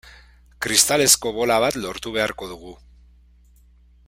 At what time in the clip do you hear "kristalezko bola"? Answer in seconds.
0.65-1.59